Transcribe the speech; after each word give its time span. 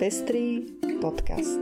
Pestrý 0.00 0.64
podcast. 0.96 1.60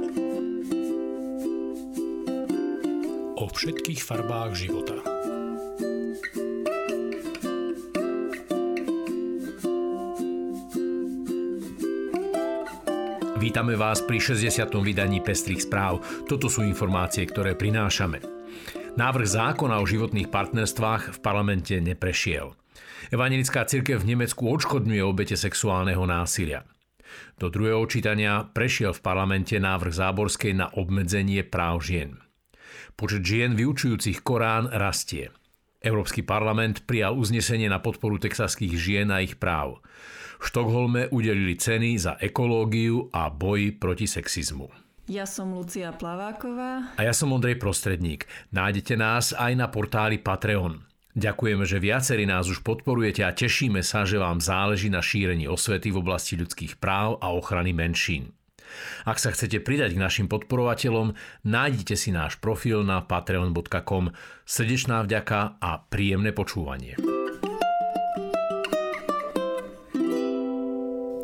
O 3.35 3.51
všetkých 3.51 3.99
farbách 3.99 4.55
života. 4.55 4.95
Vítame 13.43 13.75
vás 13.75 14.07
pri 14.07 14.23
60. 14.23 14.71
vydaní 14.87 15.19
Pestrých 15.19 15.67
správ. 15.67 15.99
Toto 16.31 16.47
sú 16.47 16.63
informácie, 16.63 17.27
ktoré 17.27 17.59
prinášame. 17.59 18.23
Návrh 18.95 19.27
zákona 19.27 19.83
o 19.83 19.91
životných 19.91 20.31
partnerstvách 20.31 21.19
v 21.19 21.19
parlamente 21.19 21.75
neprešiel. 21.83 22.55
Evangelická 23.11 23.67
cirkev 23.67 24.07
v 24.07 24.15
Nemecku 24.15 24.47
odškodňuje 24.47 25.03
obete 25.03 25.35
sexuálneho 25.35 26.07
násilia. 26.07 26.63
Do 27.39 27.53
druhého 27.53 27.85
čítania 27.87 28.47
prešiel 28.47 28.97
v 28.97 29.05
parlamente 29.05 29.55
návrh 29.57 29.93
Záborskej 29.95 30.53
na 30.57 30.67
obmedzenie 30.75 31.47
práv 31.47 31.87
žien. 31.87 32.19
Počet 32.99 33.23
žien 33.23 33.55
vyučujúcich 33.55 34.27
Korán 34.27 34.67
rastie. 34.71 35.31
Európsky 35.79 36.27
parlament 36.27 36.83
prijal 36.91 37.15
uznesenie 37.15 37.71
na 37.71 37.79
podporu 37.79 38.19
texaských 38.19 38.75
žien 38.75 39.15
a 39.15 39.23
ich 39.23 39.39
práv. 39.39 39.79
V 40.39 40.45
Štokholme 40.51 41.11
udelili 41.15 41.55
ceny 41.55 41.99
za 41.99 42.19
ekológiu 42.19 43.11
a 43.15 43.31
boj 43.31 43.79
proti 43.79 44.11
sexizmu. 44.11 44.71
Ja 45.09 45.25
som 45.25 45.57
Lucia 45.57 45.95
Plaváková. 45.95 46.95
A 46.99 47.01
ja 47.01 47.15
som 47.17 47.33
Ondrej 47.33 47.57
Prostredník. 47.57 48.29
Nájdete 48.53 48.99
nás 48.99 49.33
aj 49.33 49.57
na 49.57 49.71
portáli 49.71 50.21
Patreon. 50.21 50.88
Ďakujeme, 51.19 51.67
že 51.67 51.83
viacerí 51.83 52.31
nás 52.31 52.47
už 52.47 52.63
podporujete 52.63 53.27
a 53.27 53.35
tešíme 53.35 53.83
sa, 53.83 54.07
že 54.07 54.23
vám 54.23 54.39
záleží 54.39 54.87
na 54.87 55.03
šírení 55.03 55.51
osvety 55.51 55.91
v 55.91 55.99
oblasti 55.99 56.39
ľudských 56.39 56.79
práv 56.79 57.19
a 57.19 57.35
ochrany 57.35 57.75
menšín. 57.75 58.31
Ak 59.03 59.19
sa 59.19 59.35
chcete 59.35 59.59
pridať 59.59 59.99
k 59.99 60.03
našim 60.03 60.31
podporovateľom, 60.31 61.19
nájdite 61.43 61.99
si 61.99 62.15
náš 62.15 62.39
profil 62.39 62.87
na 62.87 63.03
patreon.com. 63.03 64.15
Srdečná 64.47 65.03
vďaka 65.03 65.59
a 65.59 65.83
príjemné 65.91 66.31
počúvanie. 66.31 66.95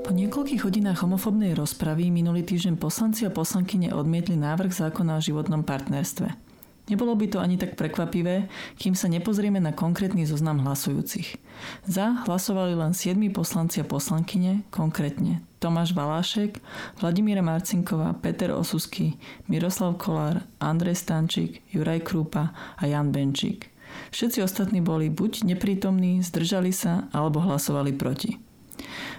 Po 0.02 0.10
niekoľkých 0.10 0.64
hodinách 0.66 1.06
homofobnej 1.06 1.54
rozpravy 1.54 2.10
minulý 2.10 2.42
týždeň 2.42 2.82
poslanci 2.82 3.24
a 3.24 3.30
poslankyne 3.30 3.94
odmietli 3.94 4.34
návrh 4.34 4.74
zákona 4.74 5.16
o 5.16 5.24
životnom 5.24 5.62
partnerstve. 5.62 6.53
Nebolo 6.84 7.16
by 7.16 7.26
to 7.32 7.38
ani 7.40 7.56
tak 7.56 7.80
prekvapivé, 7.80 8.44
kým 8.76 8.92
sa 8.92 9.08
nepozrieme 9.08 9.56
na 9.56 9.72
konkrétny 9.72 10.28
zoznam 10.28 10.60
hlasujúcich. 10.60 11.40
Za 11.88 12.28
hlasovali 12.28 12.76
len 12.76 12.92
7 12.92 13.16
poslanci 13.32 13.80
a 13.80 13.88
poslankyne, 13.88 14.68
konkrétne 14.68 15.40
Tomáš 15.64 15.96
Valášek, 15.96 16.60
Vladimíra 17.00 17.40
Marcinková, 17.40 18.12
Peter 18.20 18.52
Osusky, 18.52 19.16
Miroslav 19.48 19.96
Kolár, 19.96 20.44
Andrej 20.60 21.00
Stančík, 21.00 21.64
Juraj 21.72 22.04
Krúpa 22.04 22.52
a 22.76 22.82
Jan 22.84 23.08
Benčík. 23.08 23.72
Všetci 24.12 24.44
ostatní 24.44 24.84
boli 24.84 25.08
buď 25.08 25.48
neprítomní, 25.56 26.20
zdržali 26.20 26.68
sa 26.68 27.08
alebo 27.16 27.40
hlasovali 27.40 27.96
proti. 27.96 28.36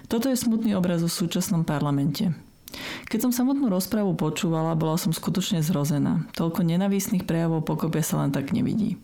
Toto 0.06 0.30
je 0.30 0.38
smutný 0.38 0.78
obraz 0.78 1.02
o 1.02 1.10
súčasnom 1.10 1.66
parlamente. 1.66 2.45
Keď 3.06 3.22
som 3.22 3.30
samotnú 3.30 3.70
rozprávu 3.70 4.18
počúvala, 4.18 4.74
bola 4.74 4.98
som 4.98 5.14
skutočne 5.14 5.62
zrozená. 5.62 6.26
Toľko 6.34 6.66
nenavistných 6.66 7.22
prejavov 7.22 7.62
pokopia 7.62 8.02
sa 8.02 8.18
len 8.18 8.34
tak 8.34 8.50
nevidí. 8.50 8.98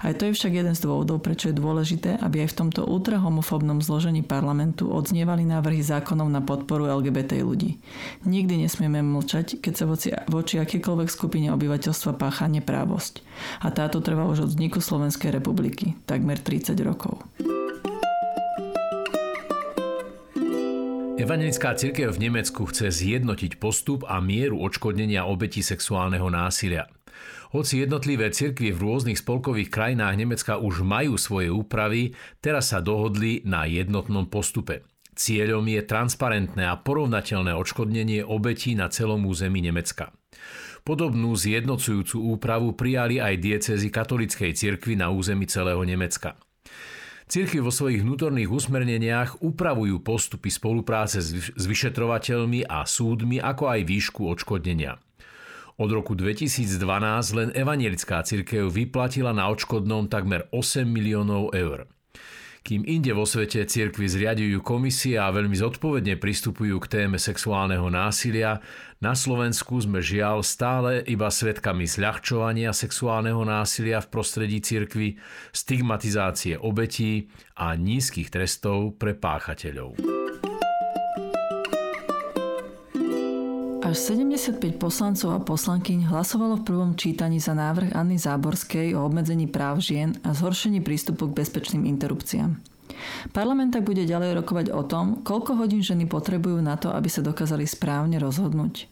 Aj 0.00 0.16
to 0.16 0.24
je 0.24 0.32
však 0.32 0.56
jeden 0.56 0.72
z 0.72 0.80
dôvodov, 0.88 1.20
prečo 1.20 1.52
je 1.52 1.60
dôležité, 1.60 2.16
aby 2.24 2.48
aj 2.48 2.56
v 2.56 2.58
tomto 2.64 2.88
ultrahomofobnom 2.88 3.84
zložení 3.84 4.24
parlamentu 4.24 4.88
odznievali 4.88 5.44
návrhy 5.44 5.84
zákonov 5.84 6.32
na 6.32 6.40
podporu 6.40 6.88
LGBT 6.88 7.44
ľudí. 7.44 7.76
Nikdy 8.24 8.64
nesmieme 8.64 9.04
mlčať, 9.04 9.60
keď 9.60 9.72
sa 9.76 9.84
voči, 9.84 10.08
voči 10.32 10.56
akýkoľvek 10.56 11.12
skupine 11.12 11.52
obyvateľstva 11.52 12.16
pácha 12.16 12.48
neprávosť. 12.48 13.20
A 13.60 13.68
táto 13.68 14.00
trvá 14.00 14.24
už 14.24 14.48
od 14.48 14.50
vzniku 14.56 14.80
Slovenskej 14.80 15.28
republiky, 15.28 15.92
takmer 16.08 16.40
30 16.40 16.72
rokov. 16.80 17.20
Evangelická 21.22 21.78
cirkev 21.78 22.18
v 22.18 22.26
Nemecku 22.26 22.66
chce 22.66 22.90
zjednotiť 22.90 23.62
postup 23.62 24.02
a 24.10 24.18
mieru 24.18 24.58
odškodnenia 24.58 25.22
obetí 25.22 25.62
sexuálneho 25.62 26.26
násilia. 26.26 26.90
Hoci 27.54 27.78
jednotlivé 27.78 28.34
cirkvy 28.34 28.74
v 28.74 28.82
rôznych 28.82 29.22
spolkových 29.22 29.70
krajinách 29.70 30.18
Nemecka 30.18 30.58
už 30.58 30.82
majú 30.82 31.14
svoje 31.14 31.46
úpravy, 31.46 32.18
teraz 32.42 32.74
sa 32.74 32.82
dohodli 32.82 33.38
na 33.46 33.70
jednotnom 33.70 34.26
postupe. 34.26 34.82
Cieľom 35.14 35.62
je 35.62 35.86
transparentné 35.86 36.66
a 36.66 36.74
porovnateľné 36.82 37.54
odškodnenie 37.54 38.26
obetí 38.26 38.74
na 38.74 38.90
celom 38.90 39.22
území 39.22 39.62
Nemecka. 39.62 40.10
Podobnú 40.82 41.38
zjednocujúcu 41.38 42.18
úpravu 42.34 42.74
prijali 42.74 43.22
aj 43.22 43.38
diecezy 43.38 43.94
katolickej 43.94 44.58
cirkvy 44.58 44.98
na 44.98 45.14
území 45.14 45.46
celého 45.46 45.86
Nemecka. 45.86 46.34
Cirky 47.30 47.62
vo 47.62 47.70
svojich 47.70 48.02
vnútorných 48.02 48.50
usmerneniach 48.50 49.40
upravujú 49.40 50.02
postupy 50.02 50.50
spolupráce 50.50 51.22
s 51.22 51.64
vyšetrovateľmi 51.64 52.66
a 52.66 52.82
súdmi, 52.82 53.38
ako 53.38 53.70
aj 53.70 53.80
výšku 53.86 54.26
odškodnenia. 54.26 54.98
Od 55.80 55.88
roku 55.88 56.12
2012 56.12 56.78
len 57.32 57.48
evanielická 57.56 58.20
cirkev 58.22 58.68
vyplatila 58.68 59.32
na 59.32 59.48
odškodnom 59.48 60.06
takmer 60.12 60.46
8 60.52 60.84
miliónov 60.84 61.56
eur. 61.56 61.88
Kým 62.62 62.86
inde 62.86 63.10
vo 63.10 63.26
svete 63.26 63.66
cirkvy 63.66 64.06
zriadujú 64.06 64.62
komisie 64.62 65.18
a 65.18 65.34
veľmi 65.34 65.58
zodpovedne 65.58 66.14
pristupujú 66.14 66.78
k 66.78 66.86
téme 66.86 67.18
sexuálneho 67.18 67.90
násilia, 67.90 68.62
na 69.02 69.18
Slovensku 69.18 69.82
sme 69.82 69.98
žiaľ 69.98 70.46
stále 70.46 71.02
iba 71.10 71.26
svetkami 71.26 71.90
zľahčovania 71.90 72.70
sexuálneho 72.70 73.42
násilia 73.42 73.98
v 73.98 74.14
prostredí 74.14 74.62
cirkvy, 74.62 75.18
stigmatizácie 75.50 76.54
obetí 76.54 77.26
a 77.58 77.74
nízkych 77.74 78.30
trestov 78.30 78.94
pre 78.94 79.18
páchateľov. 79.18 80.21
Až 83.92 84.16
75 84.16 84.80
poslancov 84.80 85.36
a 85.36 85.44
poslankyň 85.44 86.08
hlasovalo 86.08 86.56
v 86.56 86.64
prvom 86.64 86.90
čítaní 86.96 87.36
za 87.44 87.52
návrh 87.52 87.92
Anny 87.92 88.16
Záborskej 88.16 88.96
o 88.96 89.04
obmedzení 89.04 89.52
práv 89.52 89.84
žien 89.84 90.16
a 90.24 90.32
zhoršení 90.32 90.80
prístupu 90.80 91.28
k 91.28 91.36
bezpečným 91.44 91.84
interrupciám. 91.84 92.56
Parlament 93.36 93.76
tak 93.76 93.84
bude 93.84 94.08
ďalej 94.08 94.40
rokovať 94.40 94.66
o 94.72 94.80
tom, 94.88 95.20
koľko 95.20 95.60
hodín 95.60 95.84
ženy 95.84 96.08
potrebujú 96.08 96.64
na 96.64 96.80
to, 96.80 96.88
aby 96.88 97.12
sa 97.12 97.20
dokázali 97.20 97.68
správne 97.68 98.16
rozhodnúť. 98.16 98.88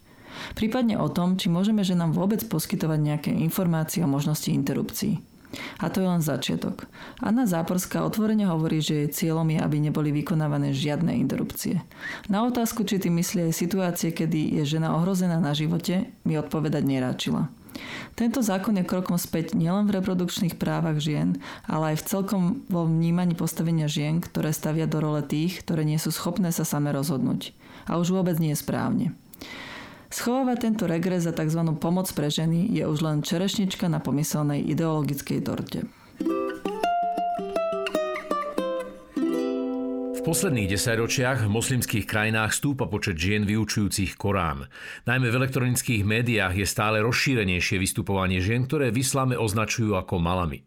Prípadne 0.53 1.01
o 1.01 1.09
tom, 1.09 1.41
či 1.41 1.49
môžeme 1.49 1.81
ženám 1.81 2.13
vôbec 2.13 2.45
poskytovať 2.45 3.01
nejaké 3.01 3.33
informácie 3.33 4.05
o 4.05 4.13
možnosti 4.13 4.53
interrupcií. 4.53 5.17
A 5.83 5.91
to 5.91 5.99
je 6.03 6.09
len 6.09 6.23
začiatok. 6.23 6.87
Anna 7.19 7.45
Záporská 7.47 8.07
otvorene 8.07 8.47
hovorí, 8.47 8.79
že 8.79 9.05
jej 9.05 9.11
cieľom 9.11 9.51
je, 9.51 9.59
aby 9.59 9.77
neboli 9.83 10.15
vykonávané 10.15 10.71
žiadne 10.71 11.11
interrupcie. 11.19 11.83
Na 12.31 12.47
otázku, 12.47 12.87
či 12.87 13.03
tým 13.03 13.19
myslí 13.19 13.51
aj 13.51 13.55
situácie, 13.55 14.15
kedy 14.15 14.63
je 14.63 14.79
žena 14.79 14.95
ohrozená 14.95 15.43
na 15.43 15.51
živote, 15.51 16.11
mi 16.23 16.39
odpovedať 16.39 16.83
neráčila. 16.87 17.51
Tento 18.19 18.45
zákon 18.45 18.77
je 18.77 18.85
krokom 18.85 19.17
späť 19.17 19.57
nielen 19.57 19.89
v 19.89 20.03
reprodukčných 20.03 20.59
právach 20.61 21.01
žien, 21.01 21.41
ale 21.65 21.95
aj 21.95 22.05
v 22.05 22.07
celkom 22.07 22.43
vo 22.69 22.85
vnímaní 22.85 23.33
postavenia 23.33 23.89
žien, 23.89 24.21
ktoré 24.21 24.53
stavia 24.53 24.85
do 24.85 25.01
role 25.01 25.23
tých, 25.25 25.65
ktoré 25.65 25.87
nie 25.87 25.97
sú 25.97 26.13
schopné 26.13 26.53
sa 26.53 26.67
same 26.67 26.93
rozhodnúť. 26.93 27.57
A 27.89 27.97
už 27.97 28.13
vôbec 28.13 28.37
nie 28.37 28.53
je 28.53 28.61
správne. 28.61 29.17
Schovávať 30.11 30.59
tento 30.59 30.91
regres 30.91 31.23
za 31.23 31.31
tzv. 31.31 31.63
pomoc 31.79 32.11
pre 32.11 32.27
ženy 32.27 32.67
je 32.75 32.83
už 32.83 32.99
len 32.99 33.23
čerešnička 33.23 33.87
na 33.87 34.03
pomyselnej 34.03 34.59
ideologickej 34.67 35.39
dorte. 35.39 35.87
V 40.19 40.21
posledných 40.27 40.67
desaťročiach 40.67 41.47
v 41.47 41.55
moslimských 41.55 42.11
krajinách 42.11 42.53
stúpa 42.59 42.91
počet 42.91 43.23
žien 43.23 43.47
vyučujúcich 43.47 44.19
Korán. 44.19 44.67
Najmä 45.07 45.31
v 45.31 45.39
elektronických 45.47 46.03
médiách 46.03 46.59
je 46.59 46.67
stále 46.67 47.01
rozšírenejšie 47.07 47.79
vystupovanie 47.79 48.43
žien, 48.43 48.67
ktoré 48.67 48.91
v 48.91 49.07
islame 49.07 49.39
označujú 49.39 49.95
ako 49.95 50.19
malami. 50.19 50.67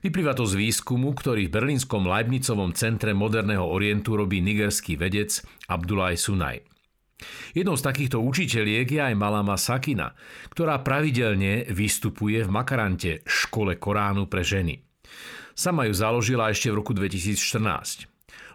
Vyplýva 0.00 0.32
to 0.32 0.48
z 0.48 0.56
výskumu, 0.58 1.12
ktorý 1.12 1.46
v 1.46 1.54
berlínskom 1.60 2.08
Leibnicovom 2.08 2.72
centre 2.72 3.12
moderného 3.12 3.68
orientu 3.68 4.16
robí 4.16 4.40
nigerský 4.40 4.96
vedec 4.96 5.44
Abdullah 5.68 6.16
Sunaj. 6.16 6.71
Jednou 7.52 7.76
z 7.78 7.86
takýchto 7.86 8.18
učiteľiek 8.22 8.86
je 8.86 9.00
aj 9.00 9.14
Malama 9.18 9.58
Sakina, 9.58 10.14
ktorá 10.50 10.80
pravidelne 10.80 11.68
vystupuje 11.70 12.44
v 12.44 12.50
Makarante, 12.50 13.24
škole 13.24 13.76
Koránu 13.76 14.26
pre 14.26 14.46
ženy. 14.46 14.80
Sama 15.52 15.84
ju 15.86 15.94
založila 15.94 16.48
ešte 16.48 16.72
v 16.72 16.78
roku 16.80 16.96
2014. 16.96 18.08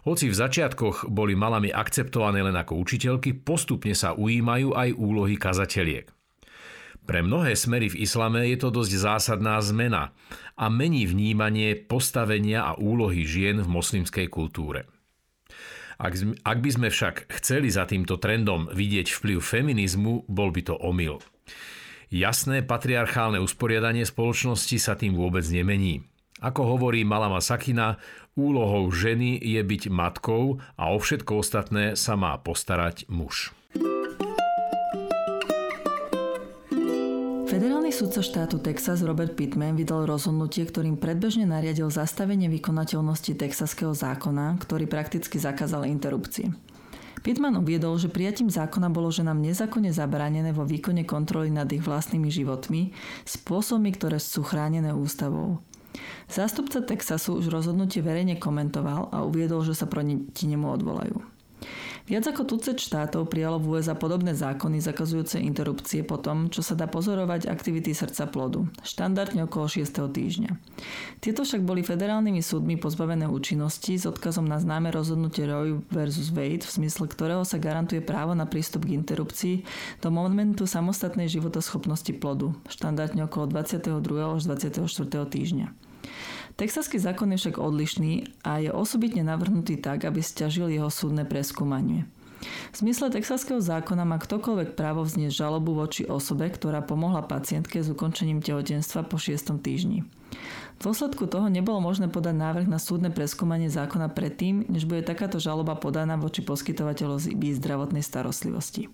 Hoci 0.08 0.30
v 0.30 0.34
začiatkoch 0.34 1.10
boli 1.10 1.36
malami 1.36 1.68
akceptované 1.68 2.40
len 2.40 2.56
ako 2.56 2.80
učiteľky, 2.80 3.44
postupne 3.44 3.92
sa 3.92 4.16
ujímajú 4.16 4.72
aj 4.72 4.96
úlohy 4.96 5.36
kazateliek. 5.36 6.08
Pre 7.08 7.24
mnohé 7.24 7.56
smery 7.56 7.88
v 7.88 8.04
islame 8.04 8.44
je 8.52 8.60
to 8.60 8.68
dosť 8.68 8.92
zásadná 9.00 9.56
zmena 9.64 10.12
a 10.60 10.68
mení 10.68 11.08
vnímanie 11.08 11.72
postavenia 11.72 12.68
a 12.68 12.76
úlohy 12.76 13.24
žien 13.24 13.64
v 13.64 13.68
moslimskej 13.68 14.28
kultúre. 14.28 14.84
Ak, 15.98 16.14
ak 16.46 16.58
by 16.62 16.70
sme 16.70 16.88
však 16.94 17.26
chceli 17.42 17.74
za 17.74 17.82
týmto 17.82 18.22
trendom 18.22 18.70
vidieť 18.70 19.10
vplyv 19.10 19.42
feminizmu, 19.42 20.30
bol 20.30 20.54
by 20.54 20.62
to 20.62 20.74
omyl. 20.78 21.18
Jasné 22.08 22.62
patriarchálne 22.62 23.42
usporiadanie 23.42 24.06
spoločnosti 24.06 24.78
sa 24.78 24.94
tým 24.94 25.18
vôbec 25.18 25.42
nemení. 25.50 26.06
Ako 26.38 26.78
hovorí 26.78 27.02
Malama 27.02 27.42
Sakina, 27.42 27.98
úlohou 28.38 28.94
ženy 28.94 29.42
je 29.42 29.58
byť 29.58 29.90
matkou 29.90 30.62
a 30.78 30.94
o 30.94 31.02
všetko 31.02 31.42
ostatné 31.42 31.98
sa 31.98 32.14
má 32.14 32.38
postarať 32.38 33.10
muž. 33.10 33.50
Federálny 37.58 37.90
sudca 37.90 38.22
štátu 38.22 38.62
Texas 38.62 39.02
Robert 39.02 39.34
Pittman 39.34 39.74
vydal 39.74 40.06
rozhodnutie, 40.06 40.62
ktorým 40.62 40.94
predbežne 40.94 41.42
nariadil 41.42 41.90
zastavenie 41.90 42.46
vykonateľnosti 42.46 43.34
texaského 43.34 43.90
zákona, 43.98 44.62
ktorý 44.62 44.86
prakticky 44.86 45.42
zakázal 45.42 45.82
interrupcie. 45.90 46.54
Pittman 47.26 47.58
uviedol, 47.58 47.98
že 47.98 48.14
prijatím 48.14 48.46
zákona 48.46 48.94
bolo 48.94 49.10
ženám 49.10 49.42
nezákonne 49.42 49.90
zabránené 49.90 50.54
vo 50.54 50.62
výkone 50.62 51.02
kontroly 51.02 51.50
nad 51.50 51.66
ich 51.74 51.82
vlastnými 51.82 52.30
životmi 52.30 52.94
spôsobmi, 53.26 53.90
ktoré 53.90 54.22
sú 54.22 54.46
chránené 54.46 54.94
ústavou. 54.94 55.58
Zástupca 56.30 56.78
Texasu 56.78 57.42
už 57.42 57.50
rozhodnutie 57.50 58.06
verejne 58.06 58.38
komentoval 58.38 59.10
a 59.10 59.26
uviedol, 59.26 59.66
že 59.66 59.74
sa 59.74 59.90
proti 59.90 60.46
nemu 60.46 60.62
odvolajú. 60.78 61.37
Viac 62.08 62.24
ako 62.24 62.48
tucet 62.48 62.80
štátov 62.80 63.28
prijalo 63.28 63.60
v 63.60 63.76
USA 63.76 63.92
podobné 63.92 64.32
zákony 64.32 64.80
zakazujúce 64.80 65.44
interrupcie 65.44 66.00
po 66.00 66.16
tom, 66.16 66.48
čo 66.48 66.64
sa 66.64 66.72
dá 66.72 66.88
pozorovať 66.88 67.52
aktivity 67.52 67.92
srdca 67.92 68.24
plodu, 68.32 68.64
štandardne 68.80 69.44
okolo 69.44 69.68
6. 69.68 69.92
týždňa. 69.92 70.56
Tieto 71.20 71.44
však 71.44 71.60
boli 71.68 71.84
federálnymi 71.84 72.40
súdmi 72.40 72.80
pozbavené 72.80 73.28
účinnosti 73.28 74.00
s 74.00 74.08
odkazom 74.08 74.48
na 74.48 74.56
známe 74.56 74.88
rozhodnutie 74.88 75.44
Roe 75.44 75.84
vs. 75.92 76.32
Wade, 76.32 76.64
v 76.64 76.72
zmysle 76.80 77.12
ktorého 77.12 77.44
sa 77.44 77.60
garantuje 77.60 78.00
právo 78.00 78.32
na 78.32 78.48
prístup 78.48 78.88
k 78.88 78.96
interrupcii 78.96 79.68
do 80.00 80.08
momentu 80.08 80.64
samostatnej 80.64 81.28
životoschopnosti 81.28 82.16
plodu, 82.16 82.56
štandardne 82.72 83.28
okolo 83.28 83.52
22. 83.52 84.00
až 84.32 84.48
24. 84.48 84.88
týždňa. 85.28 85.87
Texaský 86.58 86.98
zákon 86.98 87.30
je 87.30 87.38
však 87.38 87.62
odlišný 87.62 88.42
a 88.42 88.58
je 88.58 88.74
osobitne 88.74 89.22
navrhnutý 89.22 89.78
tak, 89.78 90.02
aby 90.02 90.18
stiažil 90.18 90.66
jeho 90.66 90.90
súdne 90.90 91.22
preskúmanie. 91.22 92.02
V 92.74 92.76
zmysle 92.82 93.14
texaského 93.14 93.62
zákona 93.62 94.02
má 94.02 94.18
ktokoľvek 94.18 94.74
právo 94.74 95.06
vznieť 95.06 95.38
žalobu 95.38 95.78
voči 95.78 96.02
osobe, 96.02 96.50
ktorá 96.50 96.82
pomohla 96.82 97.22
pacientke 97.22 97.78
s 97.78 97.90
ukončením 97.90 98.42
tehotenstva 98.42 99.06
po 99.06 99.22
6. 99.22 99.54
týždni. 99.62 100.02
V 100.78 100.80
dôsledku 100.82 101.30
toho 101.30 101.46
nebolo 101.46 101.78
možné 101.78 102.10
podať 102.10 102.34
návrh 102.34 102.66
na 102.66 102.82
súdne 102.82 103.14
preskúmanie 103.14 103.70
zákona 103.70 104.10
predtým, 104.10 104.66
než 104.66 104.82
bude 104.82 105.06
takáto 105.06 105.38
žaloba 105.38 105.78
podaná 105.78 106.18
voči 106.18 106.42
poskytovateľovi 106.42 107.54
zdravotnej 107.54 108.02
starostlivosti. 108.02 108.90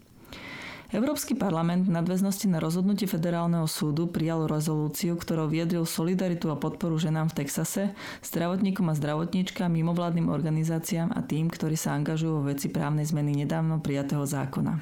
Európsky 0.95 1.35
parlament 1.35 1.91
v 1.91 1.95
nadväznosti 1.99 2.47
na 2.47 2.63
rozhodnutie 2.63 3.11
federálneho 3.11 3.67
súdu 3.67 4.07
prijal 4.07 4.47
rezolúciu, 4.47 5.19
ktorou 5.19 5.51
vyjadril 5.51 5.83
solidaritu 5.91 6.55
a 6.55 6.57
podporu 6.57 7.03
ženám 7.03 7.35
v 7.35 7.43
Texase, 7.43 7.91
zdravotníkom 8.23 8.87
a 8.87 8.95
zdravotníčkam, 8.95 9.75
mimovládnym 9.75 10.31
organizáciám 10.31 11.11
a 11.11 11.27
tým, 11.27 11.51
ktorí 11.51 11.75
sa 11.75 11.99
angažujú 11.99 12.39
vo 12.39 12.47
veci 12.47 12.71
právnej 12.71 13.11
zmeny 13.11 13.43
nedávno 13.43 13.83
prijatého 13.83 14.23
zákona. 14.23 14.79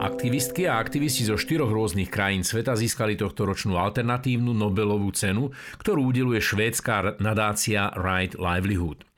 Aktivistky 0.00 0.68
a 0.68 0.76
aktivisti 0.76 1.24
zo 1.24 1.40
štyroch 1.40 1.72
rôznych 1.72 2.12
krajín 2.12 2.44
sveta 2.44 2.76
získali 2.76 3.16
tohto 3.16 3.48
ročnú 3.48 3.80
alternatívnu 3.80 4.52
Nobelovú 4.52 5.08
cenu, 5.16 5.56
ktorú 5.80 6.12
udeluje 6.12 6.44
švédska 6.44 7.16
nadácia 7.16 7.88
Right 7.96 8.36
Livelihood. 8.36 9.09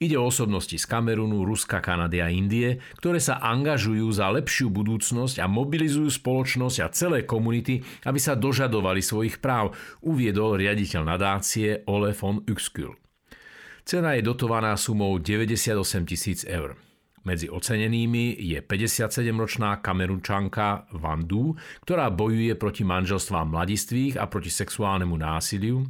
Ide 0.00 0.16
o 0.16 0.32
osobnosti 0.32 0.72
z 0.80 0.88
Kamerunu, 0.88 1.44
Ruska, 1.44 1.84
Kanady 1.84 2.24
a 2.24 2.32
Indie, 2.32 2.80
ktoré 2.96 3.20
sa 3.20 3.36
angažujú 3.36 4.08
za 4.08 4.32
lepšiu 4.32 4.72
budúcnosť 4.72 5.44
a 5.44 5.46
mobilizujú 5.46 6.08
spoločnosť 6.08 6.76
a 6.80 6.88
celé 6.88 7.28
komunity, 7.28 7.84
aby 8.08 8.16
sa 8.16 8.32
dožadovali 8.32 9.04
svojich 9.04 9.44
práv, 9.44 9.76
uviedol 10.00 10.56
riaditeľ 10.56 11.04
nadácie 11.04 11.84
Ole 11.84 12.16
von 12.16 12.40
Uxküll. 12.48 12.96
Cena 13.84 14.16
je 14.16 14.24
dotovaná 14.24 14.72
sumou 14.80 15.20
98 15.20 16.08
tisíc 16.08 16.48
eur. 16.48 16.80
Medzi 17.20 17.52
ocenenými 17.52 18.40
je 18.40 18.58
57-ročná 18.64 19.84
kamerunčanka 19.84 20.88
Vandu, 20.96 21.52
ktorá 21.84 22.08
bojuje 22.08 22.56
proti 22.56 22.80
manželstvám 22.80 23.52
mladistvých 23.52 24.16
a 24.16 24.24
proti 24.24 24.48
sexuálnemu 24.48 25.16
násiliu, 25.20 25.84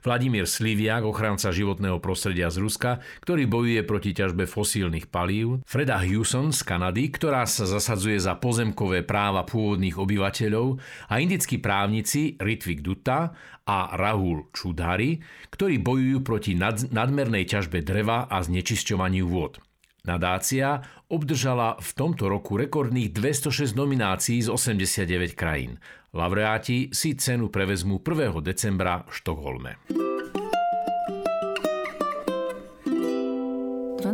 Vladimír 0.00 0.46
Sliviak, 0.46 1.04
ochranca 1.04 1.52
životného 1.52 1.98
prostredia 2.00 2.48
z 2.48 2.62
Ruska, 2.62 2.90
ktorý 3.24 3.44
bojuje 3.50 3.80
proti 3.84 4.10
ťažbe 4.16 4.46
fosílnych 4.48 5.08
palív, 5.10 5.60
Freda 5.66 6.00
Hewson 6.00 6.54
z 6.54 6.60
Kanady, 6.64 7.10
ktorá 7.12 7.44
sa 7.44 7.66
zasadzuje 7.68 8.16
za 8.20 8.38
pozemkové 8.38 9.02
práva 9.04 9.44
pôvodných 9.44 9.98
obyvateľov. 9.98 10.80
A 11.10 11.20
indickí 11.20 11.60
právnici 11.60 12.36
Ritvik 12.40 12.80
Dutta 12.80 13.34
a 13.66 13.78
Rahul 13.96 14.48
Čudhari, 14.54 15.20
ktorí 15.52 15.78
bojujú 15.82 16.18
proti 16.24 16.56
nad- 16.56 16.88
nadmernej 16.90 17.44
ťažbe 17.44 17.84
dreva 17.84 18.26
a 18.30 18.40
znečisťovaniu 18.40 19.26
vôd. 19.28 19.69
Nadácia 20.04 20.80
obdržala 21.12 21.76
v 21.76 21.90
tomto 21.92 22.32
roku 22.32 22.56
rekordných 22.56 23.12
206 23.12 23.76
nominácií 23.76 24.40
z 24.40 24.48
89 24.48 25.36
krajín. 25.36 25.76
Laureáti 26.16 26.90
si 26.90 27.14
cenu 27.14 27.52
prevezmú 27.52 28.00
1. 28.02 28.40
decembra 28.40 29.04
v 29.06 29.12
Štokholme. 29.14 29.72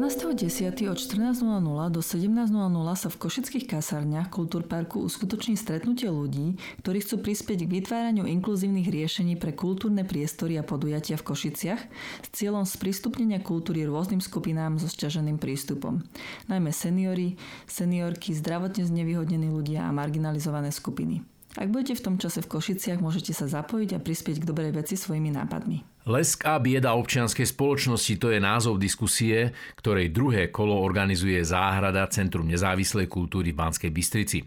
12.10. 0.07 0.87
od 0.87 1.03
14.00 1.03 1.91
do 1.91 1.99
17.00 1.99 2.47
sa 2.95 3.09
v 3.11 3.17
Košických 3.27 3.67
kasárniach 3.67 4.31
Kultúrparku 4.31 5.03
uskutoční 5.03 5.59
stretnutie 5.59 6.07
ľudí, 6.07 6.63
ktorí 6.79 7.03
chcú 7.03 7.27
prispieť 7.27 7.67
k 7.67 7.83
vytváraniu 7.83 8.23
inkluzívnych 8.23 8.87
riešení 8.87 9.35
pre 9.35 9.51
kultúrne 9.51 10.07
priestory 10.07 10.63
a 10.63 10.63
podujatia 10.63 11.19
v 11.19 11.27
Košiciach 11.27 11.83
s 12.23 12.29
cieľom 12.31 12.63
sprístupnenia 12.63 13.43
kultúry 13.43 13.83
rôznym 13.83 14.23
skupinám 14.23 14.79
so 14.79 14.87
sťaženým 14.87 15.43
prístupom. 15.43 16.07
Najmä 16.47 16.71
seniory, 16.71 17.35
seniorky, 17.67 18.31
zdravotne 18.31 18.87
znevýhodnení 18.87 19.51
ľudia 19.51 19.91
a 19.91 19.91
marginalizované 19.91 20.71
skupiny. 20.71 21.27
Ak 21.59 21.67
budete 21.67 21.99
v 21.99 22.05
tom 22.07 22.15
čase 22.23 22.47
v 22.47 22.55
Košiciach, 22.55 23.03
môžete 23.03 23.35
sa 23.35 23.51
zapojiť 23.51 23.99
a 23.99 24.03
prispieť 24.05 24.39
k 24.39 24.49
dobrej 24.55 24.71
veci 24.71 24.95
svojimi 24.95 25.35
nápadmi. 25.35 25.96
Lesk 26.07 26.47
a 26.47 26.63
bieda 26.63 26.95
občianskej 26.95 27.51
spoločnosti 27.51 28.15
to 28.23 28.31
je 28.31 28.39
názov 28.39 28.79
diskusie, 28.79 29.51
ktorej 29.75 30.15
druhé 30.15 30.55
kolo 30.55 30.79
organizuje 30.79 31.43
Záhrada 31.43 32.07
Centrum 32.07 32.47
nezávislej 32.47 33.11
kultúry 33.11 33.51
v 33.51 33.59
Banskej 33.59 33.91
Bystrici. 33.91 34.47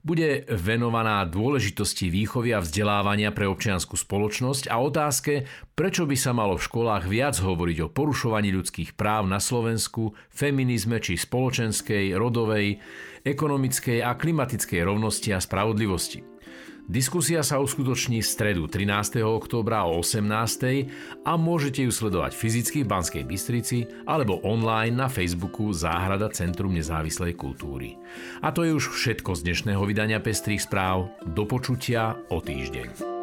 Bude 0.00 0.48
venovaná 0.48 1.20
dôležitosti 1.28 2.08
výchovy 2.08 2.56
a 2.56 2.64
vzdelávania 2.64 3.36
pre 3.36 3.44
občianskú 3.44 4.00
spoločnosť 4.00 4.72
a 4.72 4.80
otázke, 4.80 5.44
prečo 5.76 6.08
by 6.08 6.16
sa 6.16 6.32
malo 6.32 6.56
v 6.56 6.64
školách 6.72 7.04
viac 7.04 7.36
hovoriť 7.36 7.84
o 7.84 7.92
porušovaní 7.92 8.48
ľudských 8.56 8.96
práv 8.96 9.28
na 9.28 9.44
Slovensku, 9.44 10.16
feminizme 10.32 11.04
či 11.04 11.20
spoločenskej, 11.20 12.16
rodovej, 12.16 12.80
ekonomickej 13.28 14.00
a 14.00 14.16
klimatickej 14.16 14.80
rovnosti 14.80 15.36
a 15.36 15.40
spravodlivosti. 15.40 16.33
Diskusia 16.84 17.40
sa 17.40 17.64
uskutoční 17.64 18.20
v 18.20 18.28
stredu 18.28 18.68
13. 18.68 19.24
októbra 19.24 19.88
o 19.88 20.04
18. 20.04 20.20
a 21.24 21.32
môžete 21.40 21.80
ju 21.80 21.88
sledovať 21.88 22.36
fyzicky 22.36 22.84
v 22.84 22.90
Banskej 22.92 23.24
Bystrici 23.24 23.88
alebo 24.04 24.44
online 24.44 24.92
na 24.92 25.08
Facebooku 25.08 25.72
Záhrada 25.72 26.28
Centrum 26.28 26.76
nezávislej 26.76 27.40
kultúry. 27.40 27.96
A 28.44 28.52
to 28.52 28.68
je 28.68 28.76
už 28.76 28.92
všetko 29.00 29.32
z 29.32 29.40
dnešného 29.48 29.80
vydania 29.80 30.20
Pestrých 30.20 30.68
správ. 30.68 31.08
Do 31.24 31.48
počutia 31.48 32.20
o 32.28 32.44
týždeň. 32.44 33.13